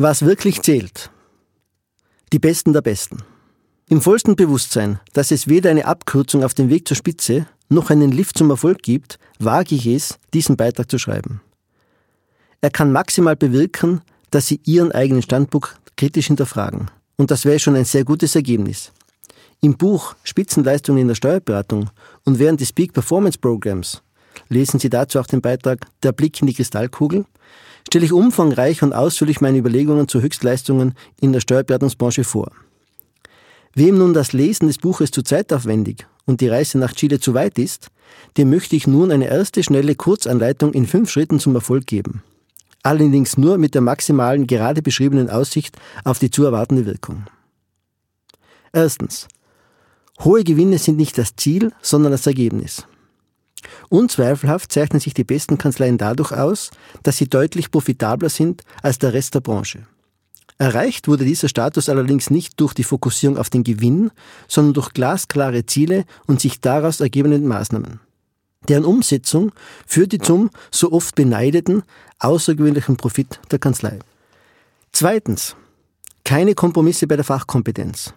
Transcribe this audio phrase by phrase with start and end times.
[0.00, 1.10] Was wirklich zählt.
[2.32, 3.24] Die Besten der Besten.
[3.88, 8.12] Im vollsten Bewusstsein, dass es weder eine Abkürzung auf dem Weg zur Spitze noch einen
[8.12, 11.40] Lift zum Erfolg gibt, wage ich es, diesen Beitrag zu schreiben.
[12.60, 14.00] Er kann maximal bewirken,
[14.30, 16.92] dass Sie Ihren eigenen Standpunkt kritisch hinterfragen.
[17.16, 18.92] Und das wäre schon ein sehr gutes Ergebnis.
[19.60, 21.90] Im Buch Spitzenleistungen in der Steuerberatung
[22.24, 24.00] und während des Peak Performance Programs
[24.48, 27.24] lesen Sie dazu auch den Beitrag Der Blick in die Kristallkugel,
[27.88, 32.52] stelle ich umfangreich und ausführlich meine Überlegungen zu Höchstleistungen in der Steuerberatungsbranche vor.
[33.74, 37.58] Wem nun das Lesen des Buches zu zeitaufwendig und die Reise nach Chile zu weit
[37.58, 37.88] ist,
[38.36, 42.22] dem möchte ich nun eine erste schnelle Kurzanleitung in fünf Schritten zum Erfolg geben.
[42.82, 47.24] Allerdings nur mit der maximalen, gerade beschriebenen Aussicht auf die zu erwartende Wirkung.
[48.72, 49.28] Erstens.
[50.20, 52.86] Hohe Gewinne sind nicht das Ziel, sondern das Ergebnis.
[53.88, 56.70] Unzweifelhaft zeichnen sich die besten Kanzleien dadurch aus,
[57.02, 59.86] dass sie deutlich profitabler sind als der Rest der Branche.
[60.58, 64.10] Erreicht wurde dieser Status allerdings nicht durch die Fokussierung auf den Gewinn,
[64.48, 68.00] sondern durch glasklare Ziele und sich daraus ergebenden Maßnahmen.
[68.68, 69.52] Deren Umsetzung
[69.86, 71.84] führte zum so oft beneideten
[72.18, 74.00] außergewöhnlichen Profit der Kanzlei.
[74.92, 75.54] Zweitens.
[76.24, 78.12] Keine Kompromisse bei der Fachkompetenz.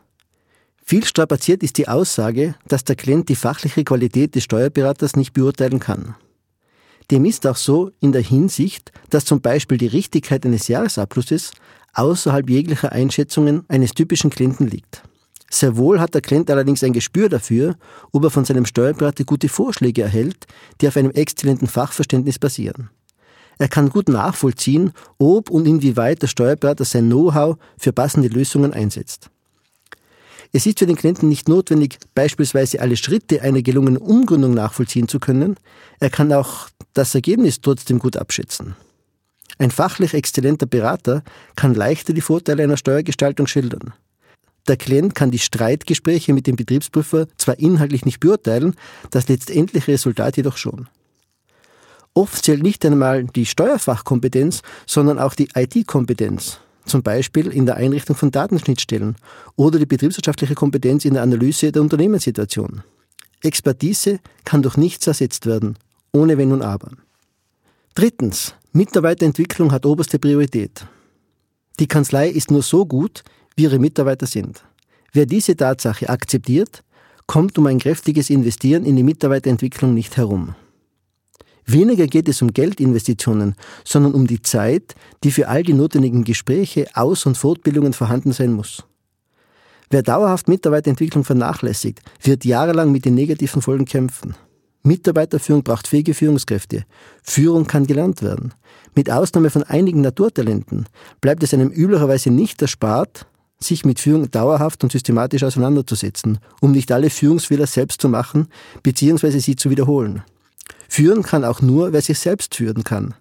[0.91, 5.79] Viel strapaziert ist die Aussage, dass der Klient die fachliche Qualität des Steuerberaters nicht beurteilen
[5.79, 6.15] kann.
[7.09, 11.53] Dem ist auch so in der Hinsicht, dass zum Beispiel die Richtigkeit eines Jahresabschlusses
[11.93, 15.01] außerhalb jeglicher Einschätzungen eines typischen Klienten liegt.
[15.49, 17.77] Sehr wohl hat der Klient allerdings ein Gespür dafür,
[18.11, 20.45] ob er von seinem Steuerberater gute Vorschläge erhält,
[20.81, 22.89] die auf einem exzellenten Fachverständnis basieren.
[23.59, 29.29] Er kann gut nachvollziehen, ob und inwieweit der Steuerberater sein Know-how für passende Lösungen einsetzt.
[30.53, 35.19] Es ist für den Klienten nicht notwendig, beispielsweise alle Schritte einer gelungenen Umgründung nachvollziehen zu
[35.19, 35.55] können.
[35.99, 38.75] Er kann auch das Ergebnis trotzdem gut abschätzen.
[39.59, 41.23] Ein fachlich exzellenter Berater
[41.55, 43.93] kann leichter die Vorteile einer Steuergestaltung schildern.
[44.67, 48.75] Der Klient kann die Streitgespräche mit dem Betriebsprüfer zwar inhaltlich nicht beurteilen,
[49.09, 50.87] das letztendliche Resultat jedoch schon.
[52.13, 56.59] Oft zählt nicht einmal die Steuerfachkompetenz, sondern auch die IT-Kompetenz,
[56.91, 59.15] zum Beispiel in der Einrichtung von Datenschnittstellen
[59.55, 62.83] oder die betriebswirtschaftliche Kompetenz in der Analyse der Unternehmenssituation.
[63.41, 65.77] Expertise kann durch nichts ersetzt werden,
[66.11, 66.91] ohne Wenn und Aber.
[67.95, 70.85] Drittens, Mitarbeiterentwicklung hat oberste Priorität.
[71.79, 73.23] Die Kanzlei ist nur so gut,
[73.55, 74.63] wie ihre Mitarbeiter sind.
[75.13, 76.83] Wer diese Tatsache akzeptiert,
[77.25, 80.55] kommt um ein kräftiges Investieren in die Mitarbeiterentwicklung nicht herum.
[81.71, 83.55] Weniger geht es um Geldinvestitionen,
[83.85, 88.51] sondern um die Zeit, die für all die notwendigen Gespräche, Aus- und Fortbildungen vorhanden sein
[88.51, 88.83] muss.
[89.89, 94.35] Wer dauerhaft Mitarbeiterentwicklung vernachlässigt, wird jahrelang mit den negativen Folgen kämpfen.
[94.83, 96.85] Mitarbeiterführung braucht fähige Führungskräfte.
[97.23, 98.53] Führung kann gelernt werden.
[98.95, 100.87] Mit Ausnahme von einigen Naturtalenten
[101.21, 103.27] bleibt es einem üblicherweise nicht erspart,
[103.59, 108.47] sich mit Führung dauerhaft und systematisch auseinanderzusetzen, um nicht alle Führungsfehler selbst zu machen
[108.83, 109.39] bzw.
[109.39, 110.23] sie zu wiederholen.
[110.93, 113.13] Führen kann auch nur, wer sich selbst führen kann.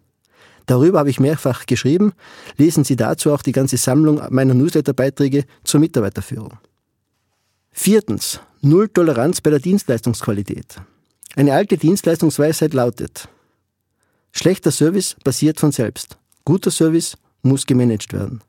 [0.67, 2.15] Darüber habe ich mehrfach geschrieben.
[2.57, 6.59] Lesen Sie dazu auch die ganze Sammlung meiner Newsletterbeiträge zur Mitarbeiterführung.
[7.71, 8.41] Viertens.
[8.61, 10.79] Null Toleranz bei der Dienstleistungsqualität.
[11.37, 13.29] Eine alte Dienstleistungsweisheit lautet,
[14.33, 16.19] schlechter Service passiert von selbst.
[16.45, 18.41] Guter Service muss gemanagt werden.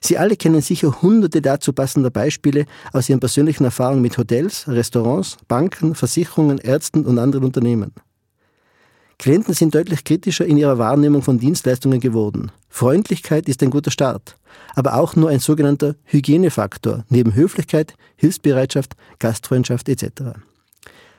[0.00, 2.64] Sie alle kennen sicher hunderte dazu passender Beispiele
[2.94, 7.92] aus Ihren persönlichen Erfahrungen mit Hotels, Restaurants, Banken, Versicherungen, Ärzten und anderen Unternehmen.
[9.18, 12.50] Klienten sind deutlich kritischer in ihrer Wahrnehmung von Dienstleistungen geworden.
[12.68, 14.36] Freundlichkeit ist ein guter Start,
[14.74, 20.34] aber auch nur ein sogenannter Hygienefaktor neben Höflichkeit, Hilfsbereitschaft, Gastfreundschaft etc.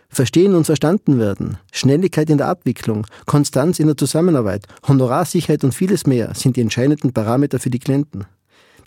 [0.09, 6.06] Verstehen und verstanden werden, Schnelligkeit in der Abwicklung, Konstanz in der Zusammenarbeit, Honorarsicherheit und vieles
[6.06, 8.25] mehr sind die entscheidenden Parameter für die Klienten.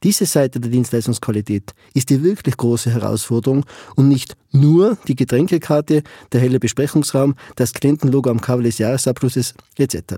[0.02, 3.64] Diese Seite der Dienstleistungsqualität ist die wirklich große Herausforderung
[3.96, 6.02] und nicht nur die Getränkekarte,
[6.32, 10.14] der helle Besprechungsraum, das Klientenlogo am Cover des Jahresabschlusses etc.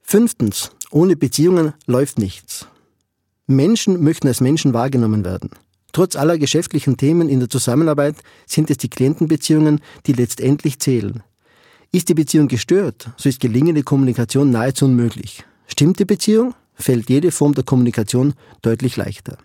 [0.00, 0.70] Fünftens.
[0.90, 2.66] Ohne Beziehungen läuft nichts.
[3.46, 5.50] Menschen möchten als Menschen wahrgenommen werden.
[5.92, 8.16] Trotz aller geschäftlichen Themen in der Zusammenarbeit
[8.46, 11.22] sind es die Klientenbeziehungen, die letztendlich zählen.
[11.92, 15.44] Ist die Beziehung gestört, so ist gelingende Kommunikation nahezu unmöglich.
[15.66, 19.38] Stimmt die Beziehung, fällt jede Form der Kommunikation deutlich leichter.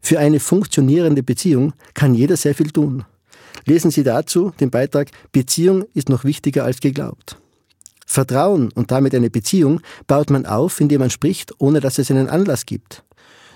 [0.00, 3.04] Für eine funktionierende Beziehung kann jeder sehr viel tun.
[3.66, 7.36] Lesen Sie dazu den Beitrag Beziehung ist noch wichtiger als geglaubt.
[8.06, 12.28] Vertrauen und damit eine Beziehung baut man auf, indem man spricht, ohne dass es einen
[12.28, 13.04] Anlass gibt.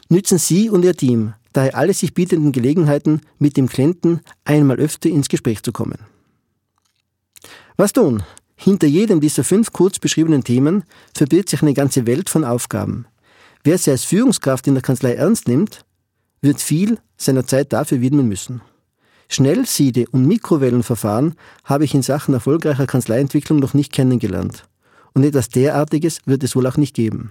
[0.09, 5.09] Nützen Sie und Ihr Team daher alle sich bietenden Gelegenheiten, mit dem Klienten einmal öfter
[5.09, 5.99] ins Gespräch zu kommen.
[7.77, 8.23] Was tun?
[8.57, 10.85] Hinter jedem dieser fünf kurz beschriebenen Themen
[11.15, 13.07] verbirgt sich eine ganze Welt von Aufgaben.
[13.63, 15.85] Wer sie als Führungskraft in der Kanzlei ernst nimmt,
[16.41, 18.61] wird viel seiner Zeit dafür widmen müssen.
[19.29, 21.35] Schnellsiede- und Mikrowellenverfahren
[21.65, 24.65] habe ich in Sachen erfolgreicher Kanzleientwicklung noch nicht kennengelernt.
[25.15, 27.31] Und etwas derartiges wird es wohl auch nicht geben.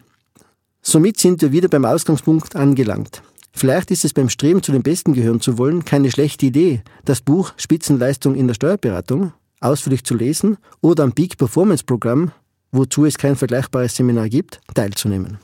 [0.82, 3.22] Somit sind wir wieder beim Ausgangspunkt angelangt.
[3.54, 7.22] Vielleicht ist es beim Streben zu den Besten gehören zu wollen keine schlechte Idee, das
[7.22, 9.32] Buch Spitzenleistung in der Steuerberatung
[9.64, 12.32] ausführlich zu lesen oder am Peak Performance Programm,
[12.72, 15.40] wozu es kein vergleichbares Seminar gibt, teilzunehmen.